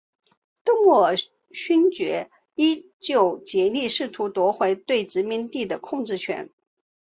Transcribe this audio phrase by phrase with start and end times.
[0.63, 1.15] 邓莫尔
[1.51, 6.49] 勋爵依旧竭力试图夺回对殖民地的控制权。